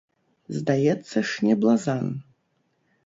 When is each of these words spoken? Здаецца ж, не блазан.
Здаецца 0.59 1.17
ж, 1.33 1.45
не 1.49 1.53
блазан. 1.65 2.05